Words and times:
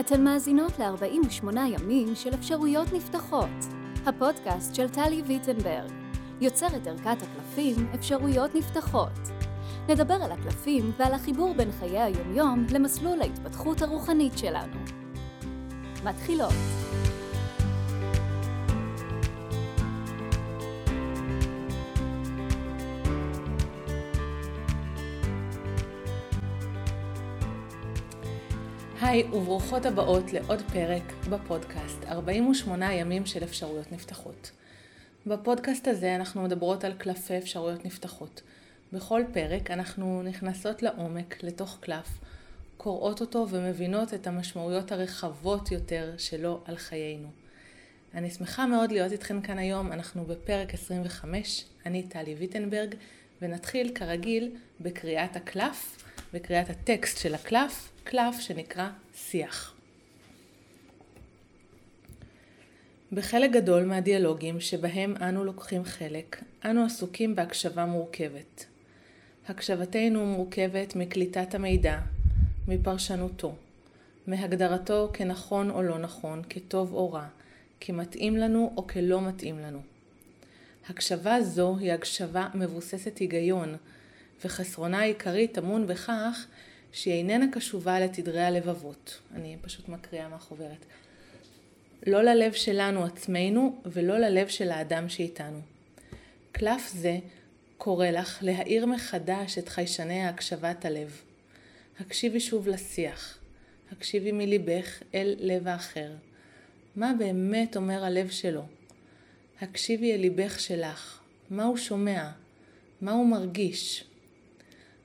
אתן 0.00 0.24
מאזינות 0.24 0.78
ל-48 0.78 1.58
ימים 1.66 2.14
של 2.14 2.34
אפשרויות 2.34 2.92
נפתחות, 2.92 3.48
הפודקאסט 4.06 4.74
של 4.74 4.88
טלי 4.88 5.22
ויטנברג, 5.26 5.90
יוצרת 6.40 6.86
ערכת 6.86 7.16
הקלפים 7.22 7.86
אפשרויות 7.94 8.54
נפתחות. 8.54 9.12
נדבר 9.88 10.14
על 10.14 10.32
הקלפים 10.32 10.92
ועל 10.96 11.14
החיבור 11.14 11.54
בין 11.54 11.72
חיי 11.72 12.00
היומיום 12.00 12.66
למסלול 12.70 13.20
ההתפתחות 13.20 13.82
הרוחנית 13.82 14.38
שלנו. 14.38 14.76
מתחילות. 16.04 16.81
היי 29.12 29.24
וברוכות 29.24 29.86
הבאות 29.86 30.32
לעוד 30.32 30.62
פרק 30.72 31.02
בפודקאסט 31.30 32.04
48 32.04 32.92
ימים 32.92 33.26
של 33.26 33.44
אפשרויות 33.44 33.92
נפתחות. 33.92 34.50
בפודקאסט 35.26 35.88
הזה 35.88 36.16
אנחנו 36.16 36.42
מדברות 36.42 36.84
על 36.84 36.92
קלפי 36.92 37.38
אפשרויות 37.38 37.84
נפתחות. 37.84 38.42
בכל 38.92 39.22
פרק 39.32 39.70
אנחנו 39.70 40.22
נכנסות 40.22 40.82
לעומק 40.82 41.42
לתוך 41.42 41.78
קלף, 41.80 42.08
קוראות 42.76 43.20
אותו 43.20 43.46
ומבינות 43.50 44.14
את 44.14 44.26
המשמעויות 44.26 44.92
הרחבות 44.92 45.72
יותר 45.72 46.14
שלו 46.18 46.60
על 46.64 46.76
חיינו. 46.76 47.28
אני 48.14 48.30
שמחה 48.30 48.66
מאוד 48.66 48.92
להיות 48.92 49.12
איתכן 49.12 49.42
כאן 49.42 49.58
היום, 49.58 49.92
אנחנו 49.92 50.24
בפרק 50.24 50.74
25, 50.74 51.64
אני 51.86 52.02
טלי 52.02 52.34
ויטנברג, 52.34 52.94
ונתחיל 53.42 53.92
כרגיל 53.94 54.50
בקריאת 54.80 55.36
הקלף, 55.36 56.04
בקריאת 56.32 56.70
הטקסט 56.70 57.18
של 57.18 57.34
הקלף, 57.34 57.92
קלף 58.04 58.40
שנקרא 58.40 58.88
שיח. 59.14 59.74
בחלק 63.12 63.50
גדול 63.50 63.84
מהדיאלוגים 63.84 64.60
שבהם 64.60 65.14
אנו 65.16 65.44
לוקחים 65.44 65.84
חלק, 65.84 66.42
אנו 66.64 66.84
עסוקים 66.84 67.34
בהקשבה 67.34 67.84
מורכבת. 67.84 68.66
הקשבתנו 69.48 70.26
מורכבת 70.26 70.96
מקליטת 70.96 71.54
המידע, 71.54 71.98
מפרשנותו, 72.68 73.54
מהגדרתו 74.26 75.10
כנכון 75.12 75.70
או 75.70 75.82
לא 75.82 75.98
נכון, 75.98 76.42
כטוב 76.48 76.92
או 76.92 77.12
רע, 77.12 77.26
כמתאים 77.80 78.36
לנו 78.36 78.72
או 78.76 78.86
כלא 78.86 79.20
מתאים 79.20 79.58
לנו. 79.58 79.80
הקשבה 80.88 81.42
זו 81.42 81.76
היא 81.78 81.92
הקשבה 81.92 82.48
מבוססת 82.54 83.18
היגיון, 83.18 83.76
וחסרונה 84.44 85.00
העיקרי 85.00 85.48
טמון 85.48 85.86
בכך 85.86 86.46
שהיא 86.92 87.14
איננה 87.14 87.46
קשובה 87.52 88.00
לתדרי 88.00 88.42
הלבבות. 88.42 89.18
אני 89.34 89.56
פשוט 89.60 89.88
מקריאה 89.88 90.28
מהחוברת. 90.28 90.84
לא 92.06 92.22
ללב 92.22 92.52
שלנו 92.52 93.04
עצמנו 93.04 93.82
ולא 93.86 94.18
ללב 94.18 94.48
של 94.48 94.70
האדם 94.70 95.08
שאיתנו. 95.08 95.60
קלף 96.52 96.90
זה 96.94 97.18
קורא 97.76 98.06
לך 98.06 98.38
להאיר 98.42 98.86
מחדש 98.86 99.58
את 99.58 99.68
חיישני 99.68 100.26
הקשבת 100.26 100.84
הלב. 100.84 101.20
הקשיבי 102.00 102.40
שוב 102.40 102.68
לשיח. 102.68 103.38
הקשיבי 103.92 104.32
מליבך 104.32 105.02
אל 105.14 105.34
לב 105.38 105.68
האחר. 105.68 106.10
מה 106.96 107.12
באמת 107.18 107.76
אומר 107.76 108.04
הלב 108.04 108.30
שלו? 108.30 108.62
הקשיבי 109.60 110.12
אל 110.12 110.20
ליבך 110.20 110.60
שלך. 110.60 111.20
מה 111.50 111.64
הוא 111.64 111.76
שומע? 111.76 112.30
מה 113.00 113.12
הוא 113.12 113.26
מרגיש? 113.26 114.04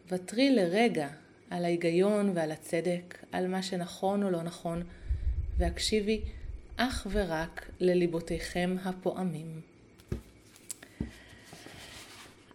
ותרי 0.09 0.55
לרגע 0.55 1.07
על 1.49 1.65
ההיגיון 1.65 2.31
ועל 2.35 2.51
הצדק, 2.51 3.17
על 3.31 3.47
מה 3.47 3.63
שנכון 3.63 4.23
או 4.23 4.29
לא 4.29 4.43
נכון, 4.43 4.83
והקשיבי 5.57 6.21
אך 6.77 7.07
ורק 7.11 7.69
לליבותיכם 7.79 8.75
הפועמים. 8.85 9.61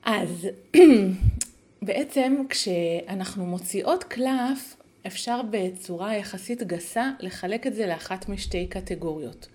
אז 0.04 0.48
בעצם 1.82 2.42
כשאנחנו 2.48 3.46
מוציאות 3.46 4.04
קלף, 4.04 4.76
אפשר 5.06 5.40
בצורה 5.50 6.16
יחסית 6.16 6.62
גסה 6.62 7.10
לחלק 7.20 7.66
את 7.66 7.74
זה 7.74 7.86
לאחת 7.86 8.28
משתי 8.28 8.66
קטגוריות. 8.66 9.48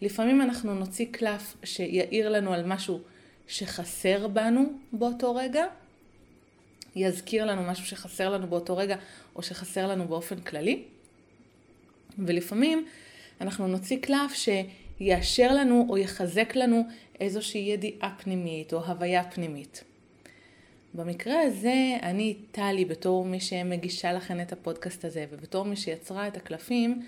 לפעמים 0.00 0.42
אנחנו 0.42 0.74
נוציא 0.74 1.06
קלף 1.10 1.56
שיעיר 1.64 2.28
לנו 2.28 2.52
על 2.52 2.66
משהו 2.66 3.00
שחסר 3.46 4.28
בנו 4.28 4.72
באותו 4.92 5.34
רגע, 5.34 5.64
יזכיר 6.96 7.44
לנו 7.44 7.62
משהו 7.62 7.86
שחסר 7.86 8.30
לנו 8.30 8.46
באותו 8.46 8.76
רגע, 8.76 8.96
או 9.36 9.42
שחסר 9.42 9.86
לנו 9.86 10.08
באופן 10.08 10.40
כללי. 10.40 10.82
ולפעמים 12.18 12.86
אנחנו 13.40 13.68
נוציא 13.68 13.98
קלף 14.00 14.32
שיאשר 14.34 15.54
לנו 15.54 15.86
או 15.88 15.98
יחזק 15.98 16.56
לנו 16.56 16.82
איזושהי 17.20 17.60
ידיעה 17.60 18.14
פנימית 18.18 18.72
או 18.72 18.84
הוויה 18.84 19.24
פנימית. 19.24 19.84
במקרה 20.94 21.40
הזה, 21.40 21.98
אני, 22.02 22.36
טלי, 22.50 22.84
בתור 22.84 23.24
מי 23.24 23.40
שמגישה 23.40 24.12
לכם 24.12 24.40
את 24.40 24.52
הפודקאסט 24.52 25.04
הזה, 25.04 25.26
ובתור 25.30 25.64
מי 25.64 25.76
שיצרה 25.76 26.28
את 26.28 26.36
הקלפים, 26.36 27.02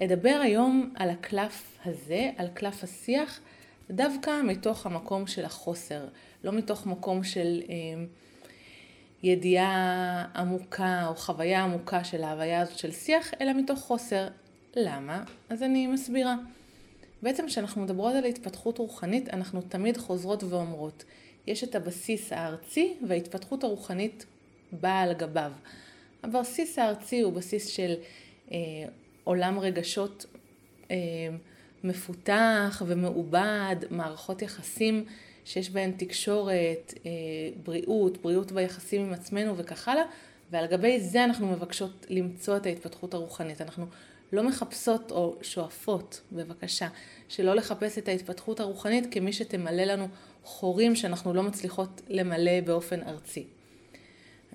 אדבר 0.00 0.40
היום 0.42 0.92
על 0.94 1.10
הקלף 1.10 1.78
הזה, 1.84 2.30
על 2.36 2.48
קלף 2.48 2.84
השיח, 2.84 3.40
דווקא 3.90 4.42
מתוך 4.44 4.86
המקום 4.86 5.26
של 5.26 5.44
החוסר, 5.44 6.04
לא 6.44 6.52
מתוך 6.52 6.86
מקום 6.86 7.24
של 7.24 7.62
אה, 7.68 8.04
ידיעה 9.22 10.26
עמוקה 10.34 11.06
או 11.08 11.14
חוויה 11.14 11.62
עמוקה 11.62 12.04
של 12.04 12.24
ההוויה 12.24 12.60
הזאת 12.60 12.78
של 12.78 12.92
שיח, 12.92 13.30
אלא 13.40 13.52
מתוך 13.52 13.80
חוסר. 13.80 14.28
למה? 14.76 15.24
אז 15.50 15.62
אני 15.62 15.86
מסבירה. 15.86 16.36
בעצם 17.22 17.46
כשאנחנו 17.46 17.82
מדברות 17.82 18.14
על 18.14 18.24
התפתחות 18.24 18.78
רוחנית, 18.78 19.28
אנחנו 19.28 19.62
תמיד 19.62 19.96
חוזרות 19.96 20.42
ואומרות, 20.42 21.04
יש 21.46 21.64
את 21.64 21.74
הבסיס 21.74 22.32
הארצי 22.32 22.94
וההתפתחות 23.08 23.64
הרוחנית 23.64 24.26
באה 24.72 25.00
על 25.00 25.12
גביו. 25.12 25.52
הבסיס 26.22 26.78
הארצי 26.78 27.20
הוא 27.20 27.32
בסיס 27.32 27.66
של 27.66 27.94
אה, 28.52 28.58
עולם 29.24 29.58
רגשות 29.58 30.26
אה, 30.90 30.96
מפותח 31.84 32.82
ומעובד, 32.86 33.76
מערכות 33.90 34.42
יחסים 34.42 35.04
שיש 35.44 35.70
בהן 35.70 35.92
תקשורת, 35.92 36.94
אה, 37.06 37.10
בריאות, 37.64 38.22
בריאות 38.22 38.52
ביחסים 38.52 39.02
עם 39.02 39.12
עצמנו 39.12 39.56
וכך 39.56 39.88
הלאה, 39.88 40.04
ועל 40.50 40.66
גבי 40.66 41.00
זה 41.00 41.24
אנחנו 41.24 41.46
מבקשות 41.46 42.06
למצוא 42.10 42.56
את 42.56 42.66
ההתפתחות 42.66 43.14
הרוחנית. 43.14 43.60
אנחנו 43.60 43.86
לא 44.32 44.42
מחפשות 44.42 45.10
או 45.10 45.36
שואפות, 45.42 46.20
בבקשה, 46.32 46.88
שלא 47.28 47.54
לחפש 47.54 47.98
את 47.98 48.08
ההתפתחות 48.08 48.60
הרוחנית 48.60 49.14
כמי 49.14 49.32
שתמלא 49.32 49.82
לנו 49.82 50.08
חורים 50.44 50.96
שאנחנו 50.96 51.34
לא 51.34 51.42
מצליחות 51.42 52.00
למלא 52.08 52.60
באופן 52.60 53.02
ארצי. 53.02 53.46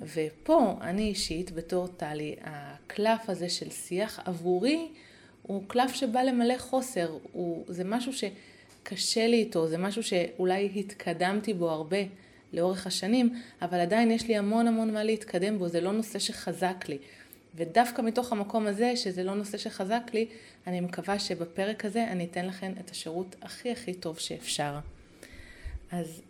ופה 0.01 0.75
אני 0.81 1.01
אישית, 1.01 1.51
בתור 1.51 1.87
טלי, 1.87 2.35
הקלף 2.41 3.29
הזה 3.29 3.49
של 3.49 3.69
שיח 3.69 4.19
עבורי 4.25 4.89
הוא 5.47 5.63
קלף 5.67 5.93
שבא 5.93 6.21
למלא 6.21 6.57
חוסר, 6.57 7.17
הוא, 7.31 7.65
זה 7.67 7.83
משהו 7.83 8.13
ש... 8.13 8.23
קשה 8.89 9.27
לי 9.27 9.37
איתו, 9.37 9.67
זה 9.67 9.77
משהו 9.77 10.03
שאולי 10.03 10.71
התקדמתי 10.75 11.53
בו 11.53 11.69
הרבה 11.69 11.97
לאורך 12.53 12.87
השנים, 12.87 13.35
אבל 13.61 13.79
עדיין 13.79 14.11
יש 14.11 14.27
לי 14.27 14.37
המון 14.37 14.67
המון 14.67 14.93
מה 14.93 15.03
להתקדם 15.03 15.57
בו, 15.57 15.67
זה 15.67 15.81
לא 15.81 15.91
נושא 15.91 16.19
שחזק 16.19 16.85
לי. 16.89 16.97
ודווקא 17.55 18.01
מתוך 18.01 18.31
המקום 18.31 18.67
הזה, 18.67 18.95
שזה 18.95 19.23
לא 19.23 19.35
נושא 19.35 19.57
שחזק 19.57 20.01
לי, 20.13 20.25
אני 20.67 20.81
מקווה 20.81 21.19
שבפרק 21.19 21.85
הזה 21.85 22.03
אני 22.03 22.25
אתן 22.31 22.45
לכם 22.45 22.73
את 22.79 22.89
השירות 22.89 23.35
הכי 23.41 23.71
הכי 23.71 23.93
טוב 23.93 24.19
שאפשר. 24.19 24.79
אז 25.91 26.21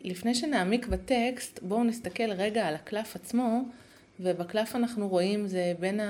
לפני 0.00 0.34
שנעמיק 0.34 0.86
בטקסט, 0.86 1.58
בואו 1.62 1.84
נסתכל 1.84 2.32
רגע 2.32 2.68
על 2.68 2.74
הקלף 2.74 3.16
עצמו, 3.16 3.62
ובקלף 4.20 4.76
אנחנו 4.76 5.08
רואים 5.08 5.48
זה 5.48 5.72
בין 5.80 6.00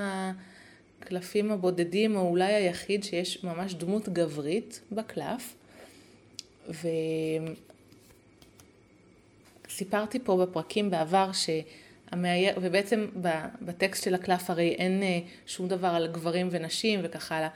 הקלפים 1.01 1.51
הבודדים, 1.51 2.15
או 2.15 2.21
אולי 2.21 2.53
היחיד 2.53 3.03
שיש 3.03 3.43
ממש 3.43 3.73
דמות 3.73 4.09
גברית 4.09 4.81
בקלף. 4.91 5.55
וסיפרתי 9.67 10.19
פה 10.19 10.45
בפרקים 10.45 10.89
בעבר 10.89 11.29
שהמאייר, 11.31 12.57
ובעצם 12.61 13.07
בטקסט 13.61 14.03
של 14.03 14.15
הקלף 14.15 14.49
הרי 14.49 14.69
אין 14.69 15.03
אה, 15.03 15.19
שום 15.45 15.67
דבר 15.67 15.87
על 15.87 16.07
גברים 16.07 16.47
ונשים 16.51 16.99
וכך 17.03 17.31
הלאה. 17.31 17.49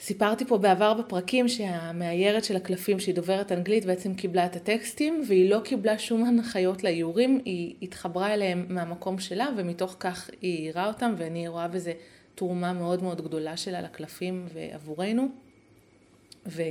סיפרתי 0.00 0.44
פה 0.44 0.58
בעבר 0.58 0.94
בפרקים 0.94 1.48
שהמאיירת 1.48 2.44
של 2.44 2.56
הקלפים 2.56 3.00
שהיא 3.00 3.14
דוברת 3.14 3.52
אנגלית 3.52 3.84
בעצם 3.84 4.14
קיבלה 4.14 4.46
את 4.46 4.56
הטקסטים 4.56 5.22
והיא 5.28 5.50
לא 5.50 5.60
קיבלה 5.64 5.98
שום 5.98 6.24
הנחיות 6.24 6.84
לאיורים, 6.84 7.40
היא 7.44 7.74
התחברה 7.82 8.34
אליהם 8.34 8.66
מהמקום 8.68 9.18
שלה 9.18 9.48
ומתוך 9.56 9.96
כך 10.00 10.30
היא 10.40 10.58
העירה 10.58 10.86
אותם 10.86 11.14
ואני 11.18 11.48
רואה 11.48 11.68
בזה 11.68 11.92
תרומה 12.34 12.72
מאוד 12.72 13.02
מאוד 13.02 13.20
גדולה 13.20 13.56
שלה 13.56 13.82
לקלפים 13.82 14.46
ועבורנו. 14.52 15.28
ו... 16.46 16.62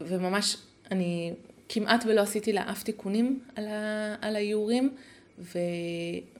וממש 0.00 0.56
אני 0.90 1.32
כמעט 1.68 2.04
ולא 2.06 2.20
עשיתי 2.20 2.52
לה 2.52 2.70
אף 2.70 2.82
תיקונים 2.82 3.40
על, 3.56 3.68
ה, 3.68 4.14
על 4.20 4.36
האיורים, 4.36 4.94
ו, 5.38 5.58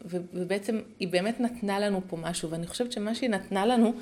ו, 0.04 0.16
ובעצם 0.34 0.80
היא 0.98 1.08
באמת 1.08 1.40
נתנה 1.40 1.80
לנו 1.80 2.00
פה 2.08 2.16
משהו, 2.16 2.50
ואני 2.50 2.66
חושבת 2.66 2.92
שמה 2.92 3.14
שהיא 3.14 3.30
נתנה 3.30 3.66
לנו, 3.66 3.92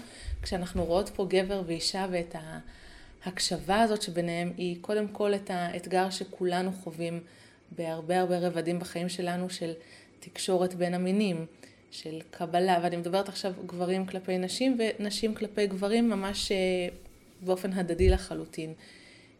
כשאנחנו 0.42 0.84
רואות 0.84 1.08
פה 1.08 1.26
גבר 1.28 1.62
ואישה 1.66 2.06
ואת 2.10 2.34
ההקשבה 3.24 3.82
הזאת 3.82 4.02
שביניהם, 4.02 4.52
היא 4.56 4.76
קודם 4.80 5.08
כל 5.08 5.34
את 5.34 5.50
האתגר 5.50 6.10
שכולנו 6.10 6.72
חווים 6.72 7.20
בהרבה 7.76 8.20
הרבה 8.20 8.38
רבדים 8.38 8.78
בחיים 8.78 9.08
שלנו 9.08 9.50
של 9.50 9.72
תקשורת 10.20 10.74
בין 10.74 10.94
המינים, 10.94 11.46
של 11.90 12.20
קבלה, 12.30 12.78
ואני 12.82 12.96
מדברת 12.96 13.28
עכשיו 13.28 13.52
גברים 13.66 14.06
כלפי 14.06 14.38
נשים 14.38 14.78
ונשים 14.78 15.34
כלפי 15.34 15.66
גברים 15.66 16.10
ממש 16.10 16.52
אה, 16.52 16.56
באופן 17.40 17.72
הדדי 17.72 18.08
לחלוטין. 18.08 18.72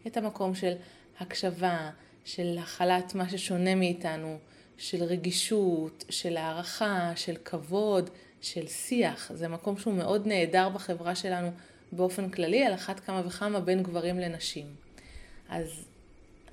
את 0.07 0.17
המקום 0.17 0.55
של 0.55 0.73
הקשבה, 1.21 1.91
של 2.25 2.59
הכלת 2.61 3.15
מה 3.15 3.29
ששונה 3.29 3.75
מאיתנו, 3.75 4.39
של 4.79 5.03
רגישות, 5.03 6.05
של 6.09 6.37
הערכה, 6.37 7.13
של 7.17 7.37
כבוד, 7.45 8.11
של 8.41 8.67
שיח. 8.67 9.31
זה 9.35 9.49
מקום 9.49 9.79
שהוא 9.79 9.95
מאוד 9.95 10.27
נהדר 10.27 10.69
בחברה 10.69 11.15
שלנו 11.15 11.51
באופן 11.93 12.31
כללי, 12.31 12.65
על 12.65 12.75
אחת 12.75 13.01
כמה 13.01 13.23
וכמה 13.27 13.61
בין 13.61 13.83
גברים 13.83 14.19
לנשים. 14.19 14.67
אז 15.49 15.85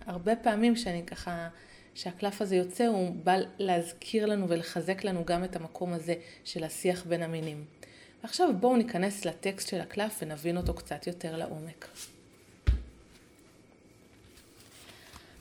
הרבה 0.05 0.35
פעמים 0.35 0.75
שאני 0.75 1.03
ככה, 1.05 1.49
שהקלף 1.95 2.41
הזה 2.41 2.55
יוצא, 2.55 2.85
הוא 2.85 3.15
בא 3.23 3.35
להזכיר 3.59 4.25
לנו 4.25 4.49
ולחזק 4.49 5.03
לנו 5.03 5.25
גם 5.25 5.43
את 5.43 5.55
המקום 5.55 5.93
הזה 5.93 6.15
של 6.45 6.63
השיח 6.63 7.05
בין 7.05 7.23
המינים. 7.23 7.65
ועכשיו 8.23 8.49
בואו 8.59 8.75
ניכנס 8.75 9.25
לטקסט 9.25 9.67
של 9.67 9.81
הקלף 9.81 10.19
ונבין 10.21 10.57
אותו 10.57 10.73
קצת 10.73 11.07
יותר 11.07 11.37
לעומק. 11.37 11.87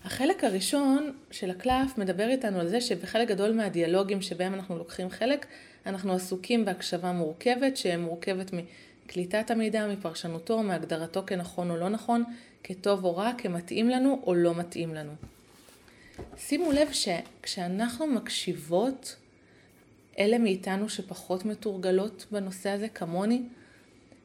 החלק 0.05 0.45
הראשון 0.45 1.13
של 1.31 1.51
הקלף 1.51 1.99
מדבר 1.99 2.29
איתנו 2.29 2.61
על 2.61 2.69
זה 2.69 2.81
שבחלק 2.81 3.29
גדול 3.29 3.53
מהדיאלוגים 3.53 4.23
שבהם 4.23 4.55
אנחנו 4.55 4.79
לוקחים 4.79 5.11
חלק, 5.11 5.47
אנחנו 5.87 6.13
עסוקים 6.13 6.65
בהקשבה 6.65 7.13
מורכבת, 7.13 7.77
שמורכבת 7.77 8.51
מקליטת 8.53 9.51
המידע, 9.51 9.87
מפרשנותו, 9.87 10.63
מהגדרתו 10.63 11.23
כנכון 11.27 11.71
או 11.71 11.77
לא 11.77 11.89
נכון, 11.89 12.25
כטוב 12.63 13.05
או 13.05 13.17
רע, 13.17 13.33
כמתאים 13.39 13.89
לנו 13.89 14.23
או 14.27 14.35
לא 14.35 14.55
מתאים 14.55 14.95
לנו. 14.95 15.13
שימו 16.37 16.73
לב 16.73 16.89
שכשאנחנו 16.93 18.07
מקשיבות, 18.07 19.17
אלה 20.19 20.39
מאיתנו 20.39 20.89
שפחות 20.89 21.45
מתורגלות 21.45 22.27
בנושא 22.31 22.71
הזה, 22.71 22.89
כמוני, 22.89 23.43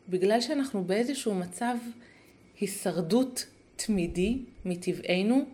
בגלל 0.09 0.41
שאנחנו 0.41 0.83
באיזשהו 0.83 1.35
מצב 1.35 1.75
הישרדות 2.59 3.45
תמידי 3.75 4.37
מטבענו, 4.65 5.45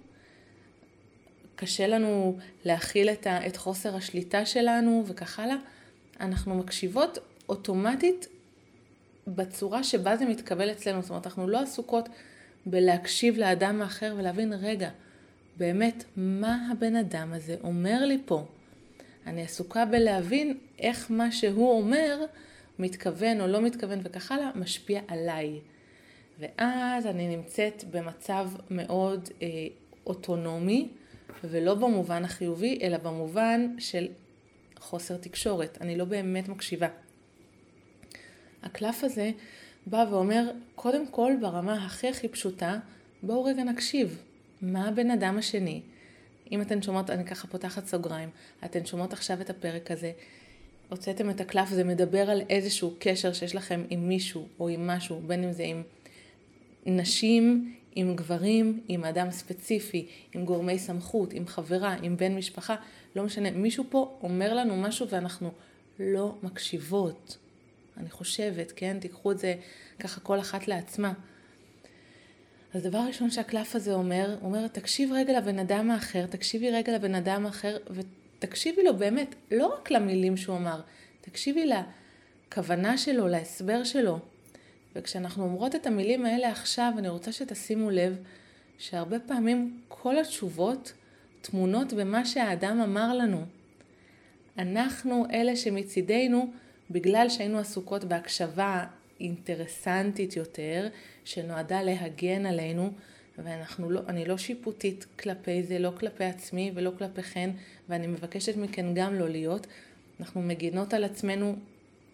קשה 1.55 1.87
לנו 1.87 2.37
להכיל 2.65 3.09
את, 3.09 3.27
ה, 3.27 3.47
את 3.47 3.57
חוסר 3.57 3.95
השליטה 3.95 4.45
שלנו 4.45 5.03
וכך 5.07 5.39
הלאה, 5.39 5.55
אנחנו 6.19 6.55
מקשיבות 6.55 7.17
אוטומטית 7.49 8.27
בצורה 9.27 9.83
שבה 9.83 10.17
זה 10.17 10.25
מתקבל 10.25 10.71
אצלנו. 10.71 11.01
זאת 11.01 11.09
אומרת, 11.09 11.27
אנחנו 11.27 11.47
לא 11.47 11.59
עסוקות 11.59 12.09
בלהקשיב 12.65 13.37
לאדם 13.37 13.81
האחר 13.81 14.15
ולהבין, 14.17 14.53
רגע, 14.53 14.89
באמת, 15.57 16.03
מה 16.15 16.69
הבן 16.71 16.95
אדם 16.95 17.33
הזה 17.33 17.55
אומר 17.63 18.05
לי 18.05 18.17
פה? 18.25 18.45
אני 19.25 19.41
עסוקה 19.41 19.85
בלהבין 19.85 20.57
איך 20.79 21.11
מה 21.11 21.31
שהוא 21.31 21.71
אומר, 21.71 22.25
מתכוון 22.79 23.41
או 23.41 23.47
לא 23.47 23.61
מתכוון 23.61 23.99
וכך 24.03 24.31
הלאה, 24.31 24.49
משפיע 24.55 25.01
עליי. 25.07 25.59
ואז 26.39 27.07
אני 27.07 27.35
נמצאת 27.35 27.83
במצב 27.91 28.49
מאוד 28.69 29.29
אה, 29.41 29.47
אוטונומי, 30.05 30.89
ולא 31.43 31.75
במובן 31.75 32.25
החיובי, 32.25 32.79
אלא 32.81 32.97
במובן 32.97 33.75
של 33.79 34.07
חוסר 34.79 35.17
תקשורת. 35.17 35.77
אני 35.81 35.97
לא 35.97 36.05
באמת 36.05 36.47
מקשיבה. 36.47 36.87
הקלף 38.63 39.03
הזה 39.03 39.31
בא 39.87 40.05
ואומר, 40.11 40.51
קודם 40.75 41.07
כל 41.07 41.33
ברמה 41.41 41.85
הכי 41.85 42.07
הכי 42.07 42.27
פשוטה, 42.27 42.79
בואו 43.23 43.43
רגע 43.43 43.63
נקשיב. 43.63 44.23
מה 44.63 44.87
הבן 44.87 45.11
אדם 45.11 45.37
השני? 45.37 45.81
אם 46.51 46.61
אתן 46.61 46.81
שומעות, 46.81 47.09
אני 47.09 47.25
ככה 47.25 47.47
פותחת 47.47 47.85
סוגריים, 47.85 48.29
אתן 48.65 48.85
שומעות 48.85 49.13
עכשיו 49.13 49.41
את 49.41 49.49
הפרק 49.49 49.91
הזה, 49.91 50.11
הוצאתם 50.89 51.29
את 51.29 51.41
הקלף, 51.41 51.69
זה 51.69 51.83
מדבר 51.83 52.29
על 52.29 52.41
איזשהו 52.49 52.93
קשר 52.99 53.33
שיש 53.33 53.55
לכם 53.55 53.83
עם 53.89 54.07
מישהו 54.09 54.47
או 54.59 54.69
עם 54.69 54.87
משהו, 54.87 55.21
בין 55.27 55.43
אם 55.43 55.51
זה 55.51 55.63
עם 55.63 55.83
נשים, 56.85 57.73
עם 57.95 58.15
גברים, 58.15 58.81
עם 58.87 59.03
אדם 59.03 59.31
ספציפי, 59.31 60.07
עם 60.33 60.45
גורמי 60.45 60.79
סמכות, 60.79 61.33
עם 61.33 61.47
חברה, 61.47 61.95
עם 62.01 62.17
בן 62.17 62.35
משפחה, 62.35 62.75
לא 63.15 63.23
משנה, 63.23 63.51
מישהו 63.51 63.83
פה 63.89 64.17
אומר 64.23 64.53
לנו 64.53 64.75
משהו 64.77 65.09
ואנחנו 65.09 65.51
לא 65.99 66.35
מקשיבות. 66.43 67.37
אני 67.97 68.09
חושבת, 68.09 68.73
כן? 68.75 68.97
תיקחו 68.99 69.31
את 69.31 69.39
זה 69.39 69.55
ככה 69.99 70.21
כל 70.21 70.39
אחת 70.39 70.67
לעצמה. 70.67 71.13
אז 72.73 72.83
דבר 72.83 72.99
ראשון 73.07 73.31
שהקלף 73.31 73.75
הזה 73.75 73.93
אומר, 73.93 74.37
הוא 74.39 74.47
אומר, 74.47 74.67
תקשיב 74.67 75.11
רגע 75.13 75.37
לבן 75.37 75.59
אדם 75.59 75.91
האחר, 75.91 76.25
תקשיבי 76.25 76.71
רגע 76.71 76.95
לבן 76.95 77.15
אדם 77.15 77.45
האחר, 77.45 77.77
ותקשיבי 77.89 78.83
לו 78.83 78.97
באמת, 78.97 79.35
לא 79.51 79.65
רק 79.67 79.91
למילים 79.91 80.37
שהוא 80.37 80.57
אמר, 80.57 80.81
תקשיבי 81.21 81.69
לכוונה 82.49 82.97
שלו, 82.97 83.27
להסבר 83.27 83.83
שלו. 83.83 84.19
וכשאנחנו 84.95 85.43
אומרות 85.43 85.75
את 85.75 85.87
המילים 85.87 86.25
האלה 86.25 86.51
עכשיו, 86.51 86.93
אני 86.97 87.09
רוצה 87.09 87.31
שתשימו 87.31 87.89
לב 87.89 88.17
שהרבה 88.77 89.19
פעמים 89.19 89.81
כל 89.87 90.19
התשובות 90.19 90.93
תמונות 91.41 91.93
במה 91.93 92.25
שהאדם 92.25 92.81
אמר 92.81 93.13
לנו. 93.13 93.45
אנחנו 94.57 95.25
אלה 95.33 95.55
שמצידנו, 95.55 96.51
בגלל 96.91 97.29
שהיינו 97.29 97.59
עסוקות 97.59 98.03
בהקשבה 98.03 98.85
אינטרסנטית 99.23 100.35
יותר, 100.35 100.87
שנועדה 101.25 101.81
להגן 101.81 102.45
עלינו, 102.45 102.91
ואנחנו 103.37 103.91
לא, 103.91 104.01
אני 104.07 104.25
לא 104.25 104.37
שיפוטית 104.37 105.05
כלפי 105.19 105.63
זה, 105.63 105.79
לא 105.79 105.91
כלפי 105.99 106.23
עצמי 106.23 106.71
ולא 106.75 106.91
כלפיכן, 106.97 107.49
ואני 107.89 108.07
מבקשת 108.07 108.57
מכן 108.57 108.85
גם 108.93 109.15
לא 109.15 109.29
להיות. 109.29 109.67
אנחנו 110.19 110.41
מגינות 110.41 110.93
על 110.93 111.03
עצמנו, 111.03 111.55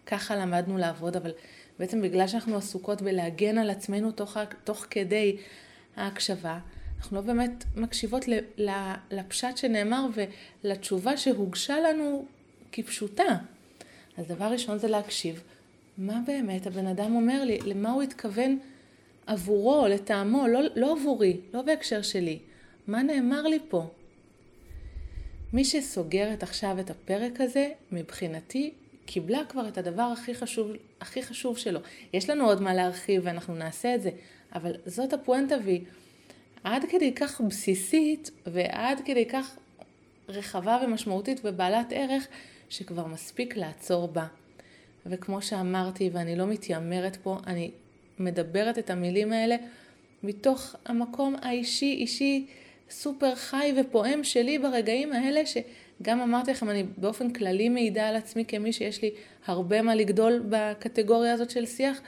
ככה 0.06 0.36
למדנו 0.36 0.78
לעבוד, 0.78 1.16
אבל 1.16 1.30
בעצם 1.78 2.02
בגלל 2.02 2.28
שאנחנו 2.28 2.56
עסוקות 2.56 3.02
בלהגן 3.02 3.58
על 3.58 3.70
עצמנו 3.70 4.12
תוך, 4.12 4.36
תוך 4.64 4.86
כדי 4.90 5.36
ההקשבה, 5.96 6.58
אנחנו 6.98 7.16
לא 7.16 7.22
באמת 7.22 7.64
מקשיבות 7.76 8.24
לפשט 9.10 9.56
שנאמר 9.56 10.06
ולתשובה 10.64 11.16
שהוגשה 11.16 11.80
לנו 11.80 12.26
כפשוטה. 12.72 13.38
אז 14.18 14.26
דבר 14.26 14.44
ראשון 14.44 14.78
זה 14.78 14.88
להקשיב, 14.88 15.42
מה 16.00 16.20
באמת 16.26 16.66
הבן 16.66 16.86
אדם 16.86 17.14
אומר 17.14 17.44
לי, 17.44 17.58
למה 17.58 17.90
הוא 17.90 18.02
התכוון 18.02 18.58
עבורו, 19.26 19.86
לטעמו, 19.88 20.46
לא, 20.46 20.60
לא 20.76 20.92
עבורי, 20.92 21.40
לא 21.54 21.62
בהקשר 21.62 22.02
שלי. 22.02 22.38
מה 22.86 23.02
נאמר 23.02 23.42
לי 23.42 23.58
פה? 23.68 23.86
מי 25.52 25.64
שסוגרת 25.64 26.42
עכשיו 26.42 26.80
את 26.80 26.90
הפרק 26.90 27.40
הזה, 27.40 27.68
מבחינתי, 27.92 28.72
קיבלה 29.06 29.40
כבר 29.48 29.68
את 29.68 29.78
הדבר 29.78 30.02
הכי 30.02 30.34
חשוב, 30.34 30.70
הכי 31.00 31.22
חשוב 31.22 31.58
שלו. 31.58 31.80
יש 32.12 32.30
לנו 32.30 32.44
עוד 32.44 32.62
מה 32.62 32.74
להרחיב 32.74 33.22
ואנחנו 33.24 33.54
נעשה 33.54 33.94
את 33.94 34.02
זה, 34.02 34.10
אבל 34.54 34.72
זאת 34.86 35.12
הפואנטה 35.12 35.56
והיא 35.64 35.80
עד 36.64 36.84
כדי 36.90 37.14
כך 37.14 37.40
בסיסית 37.40 38.30
ועד 38.46 39.00
כדי 39.04 39.26
כך 39.26 39.56
רחבה 40.28 40.80
ומשמעותית 40.84 41.40
ובעלת 41.44 41.86
ערך, 41.90 42.26
שכבר 42.68 43.06
מספיק 43.06 43.56
לעצור 43.56 44.08
בה. 44.08 44.26
וכמו 45.06 45.42
שאמרתי, 45.42 46.10
ואני 46.12 46.36
לא 46.36 46.46
מתיימרת 46.46 47.16
פה, 47.16 47.38
אני 47.46 47.70
מדברת 48.18 48.78
את 48.78 48.90
המילים 48.90 49.32
האלה 49.32 49.56
מתוך 50.22 50.76
המקום 50.86 51.36
האישי, 51.42 51.94
אישי, 52.00 52.46
סופר 52.90 53.34
חי 53.34 53.72
ופועם 53.80 54.24
שלי 54.24 54.58
ברגעים 54.58 55.12
האלה, 55.12 55.42
שגם 55.46 56.20
אמרתי 56.20 56.50
לכם, 56.50 56.70
אני 56.70 56.84
באופן 56.96 57.32
כללי 57.32 57.68
מעידה 57.68 58.08
על 58.08 58.16
עצמי 58.16 58.44
כמי 58.44 58.72
שיש 58.72 59.02
לי 59.02 59.10
הרבה 59.46 59.82
מה 59.82 59.94
לגדול 59.94 60.42
בקטגוריה 60.48 61.32
הזאת 61.32 61.50
של 61.50 61.66
שיח, 61.66 62.00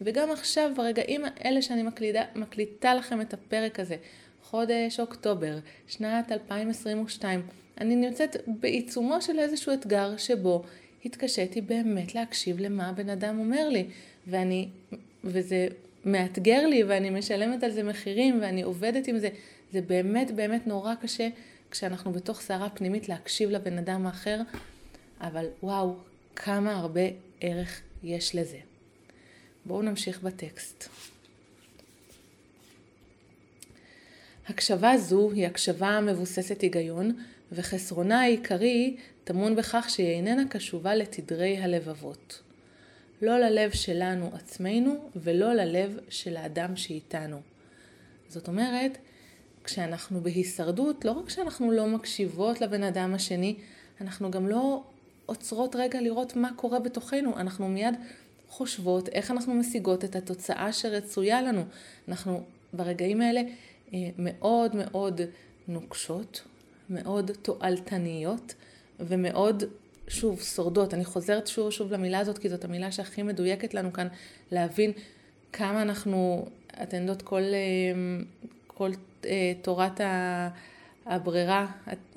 וגם 0.00 0.30
עכשיו, 0.30 0.70
ברגעים 0.76 1.22
האלה 1.24 1.62
שאני 1.62 1.82
מקלידה, 1.82 2.22
מקליטה 2.34 2.94
לכם 2.94 3.20
את 3.20 3.34
הפרק 3.34 3.80
הזה, 3.80 3.96
חודש 4.42 5.00
אוקטובר, 5.00 5.58
שנת 5.86 6.32
2022, 6.32 7.42
אני 7.80 7.96
נמצאת 7.96 8.36
בעיצומו 8.46 9.22
של 9.22 9.38
איזשהו 9.38 9.72
אתגר 9.72 10.16
שבו 10.16 10.64
התקשיתי 11.08 11.60
באמת 11.60 12.14
להקשיב 12.14 12.60
למה 12.60 12.88
הבן 12.88 13.10
אדם 13.10 13.38
אומר 13.38 13.68
לי, 13.68 13.86
ואני, 14.26 14.68
וזה 15.24 15.68
מאתגר 16.04 16.66
לי 16.66 16.84
ואני 16.84 17.10
משלמת 17.10 17.64
על 17.64 17.70
זה 17.70 17.82
מחירים 17.82 18.38
ואני 18.42 18.62
עובדת 18.62 19.08
עם 19.08 19.18
זה. 19.18 19.28
זה 19.72 19.80
באמת 19.80 20.30
באמת 20.30 20.66
נורא 20.66 20.94
קשה 20.94 21.28
כשאנחנו 21.70 22.12
בתוך 22.12 22.40
סערה 22.40 22.70
פנימית 22.70 23.08
להקשיב 23.08 23.50
לבן 23.50 23.78
אדם 23.78 24.06
האחר, 24.06 24.40
אבל 25.20 25.46
וואו, 25.62 25.96
כמה 26.36 26.76
הרבה 26.76 27.00
ערך 27.40 27.80
יש 28.02 28.34
לזה. 28.34 28.58
בואו 29.64 29.82
נמשיך 29.82 30.22
בטקסט. 30.22 30.88
הקשבה 34.48 34.98
זו 34.98 35.30
היא 35.30 35.46
הקשבה 35.46 36.00
מבוססת 36.00 36.60
היגיון, 36.60 37.12
וחסרונה 37.52 38.20
העיקרי 38.20 38.96
טמון 39.28 39.56
בכך 39.56 39.86
שהיא 39.88 40.06
איננה 40.06 40.42
קשובה 40.48 40.94
לתדרי 40.94 41.58
הלבבות. 41.58 42.42
לא 43.22 43.38
ללב 43.38 43.70
שלנו 43.70 44.30
עצמנו 44.34 45.08
ולא 45.16 45.52
ללב 45.54 45.98
של 46.08 46.36
האדם 46.36 46.76
שאיתנו. 46.76 47.40
זאת 48.28 48.48
אומרת, 48.48 48.98
כשאנחנו 49.64 50.20
בהישרדות, 50.20 51.04
לא 51.04 51.10
רק 51.10 51.30
שאנחנו 51.30 51.70
לא 51.70 51.86
מקשיבות 51.86 52.60
לבן 52.60 52.82
אדם 52.82 53.14
השני, 53.14 53.54
אנחנו 54.00 54.30
גם 54.30 54.48
לא 54.48 54.82
עוצרות 55.26 55.76
רגע 55.76 56.00
לראות 56.00 56.36
מה 56.36 56.50
קורה 56.56 56.80
בתוכנו, 56.80 57.36
אנחנו 57.36 57.68
מיד 57.68 57.94
חושבות 58.48 59.08
איך 59.08 59.30
אנחנו 59.30 59.54
משיגות 59.54 60.04
את 60.04 60.16
התוצאה 60.16 60.72
שרצויה 60.72 61.42
לנו. 61.42 61.64
אנחנו 62.08 62.42
ברגעים 62.72 63.20
האלה 63.20 63.42
אה, 63.94 63.98
מאוד 64.18 64.76
מאוד 64.76 65.20
נוקשות, 65.68 66.42
מאוד 66.90 67.30
תועלתניות 67.42 68.54
ומאוד, 69.00 69.64
שוב, 70.08 70.42
שורדות. 70.42 70.94
אני 70.94 71.04
חוזרת 71.04 71.46
שוב 71.46 71.66
ושוב 71.66 71.92
למילה 71.92 72.18
הזאת, 72.18 72.38
כי 72.38 72.48
זאת 72.48 72.64
המילה 72.64 72.92
שהכי 72.92 73.22
מדויקת 73.22 73.74
לנו 73.74 73.92
כאן 73.92 74.08
להבין 74.52 74.92
כמה 75.52 75.82
אנחנו, 75.82 76.46
אתן 76.82 76.96
יודעות, 76.96 77.22
כל, 77.22 77.42
אה, 77.42 78.22
כל 78.66 78.90
אה, 79.24 79.52
תורת 79.62 80.00
הברירה 81.06 81.66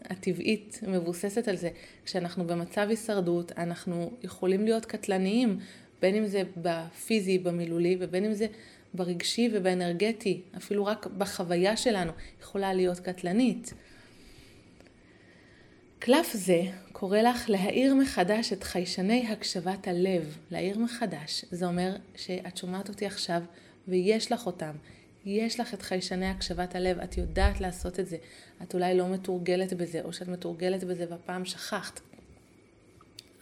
הטבעית 0.05 0.79
מבוססת 0.88 1.47
על 1.47 1.55
זה. 1.55 1.69
כשאנחנו 2.05 2.47
במצב 2.47 2.85
הישרדות, 2.89 3.51
אנחנו 3.57 4.11
יכולים 4.23 4.65
להיות 4.65 4.85
קטלניים, 4.85 5.59
בין 6.01 6.15
אם 6.15 6.27
זה 6.27 6.43
בפיזי, 6.57 7.39
במילולי, 7.39 7.97
ובין 8.00 8.25
אם 8.25 8.33
זה 8.33 8.47
ברגשי 8.93 9.50
ובאנרגטי, 9.53 10.41
אפילו 10.57 10.85
רק 10.85 11.05
בחוויה 11.17 11.77
שלנו, 11.77 12.11
יכולה 12.41 12.73
להיות 12.73 13.00
קטלנית. 13.00 13.73
קלף 16.03 16.34
זה 16.34 16.62
קורא 16.91 17.22
לך 17.22 17.50
להאיר 17.50 17.96
מחדש 17.96 18.53
את 18.53 18.63
חיישני 18.63 19.27
הקשבת 19.27 19.88
הלב, 19.88 20.38
להאיר 20.51 20.77
מחדש. 20.77 21.46
זה 21.51 21.65
אומר 21.65 21.96
שאת 22.15 22.58
שומעת 22.58 22.89
אותי 22.89 23.05
עכשיו 23.05 23.41
ויש 23.88 24.31
לך 24.31 24.46
אותם. 24.46 24.72
יש 25.25 25.60
לך 25.60 25.74
את 25.74 25.81
חיישני 25.81 26.25
הקשבת 26.29 26.75
הלב, 26.75 27.00
את 27.00 27.17
יודעת 27.17 27.62
לעשות 27.62 28.00
את 28.00 28.08
זה. 28.08 28.17
את 28.63 28.74
אולי 28.74 28.98
לא 28.98 29.10
מתורגלת 29.10 29.74
בזה, 29.74 30.01
או 30.01 30.13
שאת 30.13 30.27
מתורגלת 30.27 30.84
בזה 30.84 31.05
והפעם 31.10 31.46
שכחת. 31.46 32.00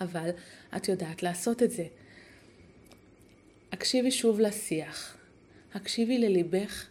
אבל 0.02 0.30
את 0.76 0.88
יודעת 0.88 1.24
לעשות 1.24 1.64
את 1.64 1.72
זה. 1.72 1.86
הקשיבי 3.72 4.12
שוב 4.12 4.40
לשיח. 4.40 5.18
הקשיבי 5.74 6.18
לליבך, 6.18 6.86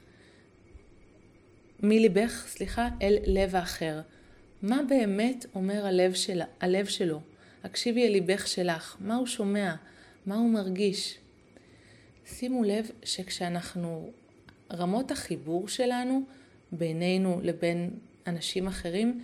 מליבך, 1.82 2.44
סליחה, 2.48 2.88
אל 3.02 3.18
לב 3.26 3.56
האחר. 3.56 4.00
מה 4.62 4.80
באמת 4.88 5.46
אומר 5.54 5.86
הלב, 5.86 6.12
של, 6.14 6.40
הלב 6.60 6.86
שלו? 6.86 7.20
הקשיבי 7.64 8.06
אל 8.06 8.12
ליבך 8.12 8.46
שלך, 8.46 8.96
מה 9.00 9.16
הוא 9.16 9.26
שומע, 9.26 9.74
מה 10.26 10.36
הוא 10.36 10.50
מרגיש. 10.50 11.18
שימו 12.26 12.64
לב 12.64 12.90
שכשאנחנו, 13.04 14.10
רמות 14.72 15.10
החיבור 15.10 15.68
שלנו 15.68 16.22
בינינו 16.72 17.40
לבין 17.42 17.90
אנשים 18.26 18.66
אחרים, 18.66 19.20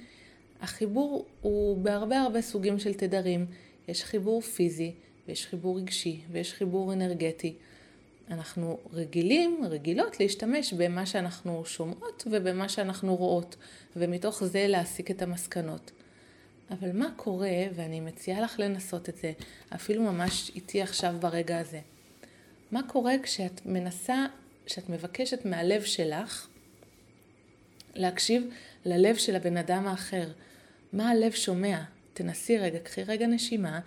החיבור 0.61 1.26
הוא 1.41 1.79
בהרבה 1.79 2.21
הרבה 2.21 2.43
סוגים 2.43 2.79
של 2.79 2.95
תדרים. 2.95 3.47
יש 3.88 4.05
חיבור 4.05 4.41
פיזי, 4.41 4.93
ויש 5.29 5.47
חיבור 5.47 5.79
רגשי, 5.79 6.21
ויש 6.33 6.53
חיבור 6.53 6.93
אנרגטי. 6.93 7.55
אנחנו 8.31 8.78
רגילים, 8.93 9.61
רגילות 9.71 10.21
להשתמש 10.21 10.73
במה 10.73 11.07
שאנחנו 11.07 11.64
שומעות 11.64 12.26
ובמה 12.31 12.69
שאנחנו 12.69 13.16
רואות, 13.16 13.57
ומתוך 13.97 14.45
זה 14.45 14.66
להסיק 14.69 15.11
את 15.11 15.23
המסקנות. 15.23 15.90
אבל 16.71 16.93
מה 16.93 17.09
קורה, 17.16 17.64
ואני 17.75 18.00
מציעה 18.00 18.40
לך 18.40 18.59
לנסות 18.59 19.09
את 19.09 19.16
זה, 19.16 19.33
אפילו 19.75 20.02
ממש 20.02 20.50
איתי 20.54 20.83
עכשיו 20.83 21.14
ברגע 21.21 21.59
הזה, 21.59 21.81
מה 22.73 22.81
קורה 22.88 23.14
כשאת 23.23 23.66
מנסה, 23.66 24.26
כשאת 24.66 24.88
מבקשת 24.88 25.45
מהלב 25.45 25.83
שלך 25.83 26.49
להקשיב 27.95 28.49
ללב 28.85 29.16
של 29.16 29.37
הבן 29.37 29.57
אדם 29.57 29.87
האחר? 29.87 30.28
מה 30.93 31.11
הלב 31.11 31.33
שומע? 31.33 31.83
תנסי 32.14 32.59
רגע, 32.59 32.78
קחי 32.78 33.02
רגע 33.02 33.26
נשימה, 33.26 33.81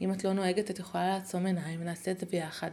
אם 0.00 0.12
את 0.12 0.24
לא 0.24 0.32
נוהגת 0.32 0.70
את 0.70 0.78
יכולה 0.78 1.08
לעצום 1.08 1.46
עיניים, 1.46 1.84
נעשה 1.84 2.10
את 2.10 2.20
זה 2.20 2.26
ביחד. 2.26 2.70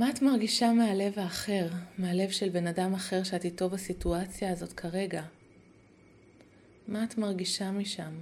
מה 0.00 0.10
את 0.10 0.22
מרגישה 0.22 0.72
מהלב 0.72 1.18
האחר, 1.18 1.68
מהלב 1.98 2.30
של 2.30 2.48
בן 2.48 2.66
אדם 2.66 2.94
אחר 2.94 3.22
שאת 3.22 3.44
איתו 3.44 3.68
בסיטואציה 3.70 4.52
הזאת 4.52 4.72
כרגע? 4.72 5.22
מה 6.88 7.04
את 7.04 7.18
מרגישה 7.18 7.70
משם? 7.70 8.12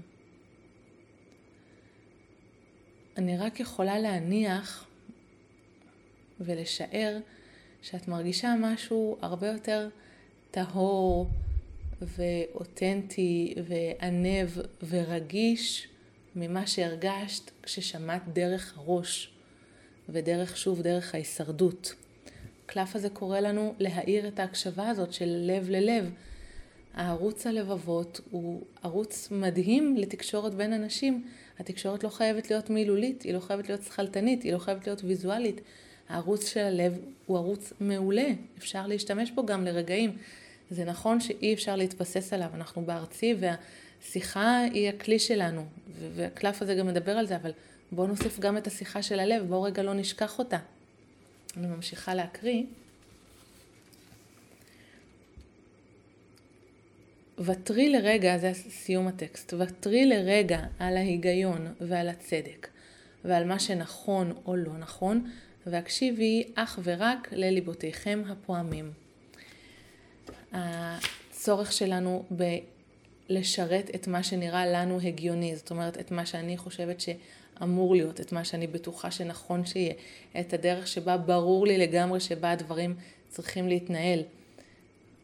אני 3.17 3.39
רק 3.39 3.61
יכולה 3.61 3.99
להניח 3.99 4.87
ולשער 6.41 7.19
שאת 7.83 8.09
מרגישה 8.09 8.55
משהו 8.61 9.17
הרבה 9.21 9.47
יותר 9.47 9.89
טהור 10.51 11.31
ואותנטי 12.01 13.55
וענב 13.67 14.49
ורגיש 14.89 15.89
ממה 16.37 16.67
שהרגשת 16.67 17.51
כששמעת 17.63 18.23
דרך 18.33 18.79
הראש. 18.79 19.38
ודרך, 20.09 20.57
שוב, 20.57 20.83
דרך 20.83 21.15
ההישרדות. 21.15 21.95
הקלף 22.65 22.97
הזה 22.97 23.09
קורא 23.09 23.41
לנו 23.41 23.75
להאיר 23.79 24.29
את 24.29 24.39
ההקשבה 24.39 24.89
הזאת 24.89 25.13
של 25.13 25.29
לב 25.29 25.71
ללב. 25.71 26.11
הערוץ 26.95 27.47
הלבבות 27.47 28.21
הוא 28.31 28.63
ערוץ 28.83 29.29
מדהים 29.31 29.97
לתקשורת 29.97 30.55
בין 30.55 30.73
אנשים. 30.73 31.25
התקשורת 31.59 32.05
לא 32.05 32.09
חייבת 32.09 32.51
להיות 32.51 32.71
מילולית, 32.71 33.23
היא 33.23 33.35
לא 33.35 33.41
חייבת 33.41 33.69
להיות 33.69 33.83
שכלתנית, 33.83 34.43
היא 34.43 34.53
לא 34.53 34.59
חייבת 34.59 34.87
להיות 34.87 35.05
ויזואלית. 35.05 35.61
הערוץ 36.09 36.49
של 36.49 36.61
הלב 36.61 36.99
הוא 37.27 37.37
ערוץ 37.37 37.73
מעולה, 37.81 38.29
אפשר 38.59 38.87
להשתמש 38.87 39.31
בו 39.31 39.47
גם 39.47 39.65
לרגעים. 39.65 40.17
זה 40.71 40.85
נכון 40.85 41.21
שאי 41.21 41.55
אפשר 41.55 41.77
להתבסס 41.77 42.33
עליו, 42.33 42.49
אנחנו 42.55 42.83
בארצי 42.83 43.35
והשיחה 43.39 44.61
היא 44.61 44.89
הכלי 44.89 45.19
שלנו, 45.19 45.65
והקלף 46.15 46.63
הזה 46.63 46.75
גם 46.75 46.87
מדבר 46.87 47.13
על 47.13 47.27
זה, 47.27 47.37
אבל 47.37 47.53
בואו 47.93 48.07
נוסיף 48.07 48.39
גם 48.39 48.57
את 48.57 48.67
השיחה 48.67 49.03
של 49.03 49.21
הלב, 49.21 49.45
בואו 49.49 49.63
רגע 49.63 49.83
לא 49.83 49.95
נשכח 49.95 50.39
אותה. 50.39 50.59
אני 51.57 51.67
ממשיכה 51.67 52.15
להקריא. 52.15 52.63
ותרי 57.39 57.89
לרגע, 57.89 58.39
זה 58.39 58.53
סיום 58.55 59.09
הטקסט, 59.09 59.55
ותרי 59.59 60.07
לרגע 60.07 60.61
על 60.79 60.97
ההיגיון 60.97 61.75
ועל 61.81 62.09
הצדק 62.09 62.69
ועל 63.25 63.45
מה 63.45 63.59
שנכון 63.59 64.33
או 64.47 64.57
לא 64.57 64.79
נכון, 64.79 65.31
והקשיבי 65.67 66.45
אך 66.55 66.79
ורק 66.83 67.29
לליבותיכם 67.33 68.23
הפועמים. 68.29 68.93
הצורך 70.53 71.73
שלנו 71.73 72.25
בלשרת 72.31 73.91
את 73.95 74.07
מה 74.07 74.23
שנראה 74.23 74.67
לנו 74.67 75.01
הגיוני, 75.01 75.57
זאת 75.57 75.71
אומרת 75.71 76.01
את 76.01 76.11
מה 76.11 76.27
שאני 76.27 76.57
חושבת 76.57 77.01
ש... 77.01 77.09
אמור 77.63 77.95
להיות, 77.95 78.21
את 78.21 78.33
מה 78.33 78.45
שאני 78.45 78.67
בטוחה 78.67 79.11
שנכון 79.11 79.67
שיהיה, 79.67 79.95
את 80.41 80.53
הדרך 80.53 80.87
שבה 80.87 81.17
ברור 81.17 81.67
לי 81.67 81.79
לגמרי 81.79 82.21
שבה 82.21 82.51
הדברים 82.51 82.95
צריכים 83.29 83.69
להתנהל. 83.69 84.23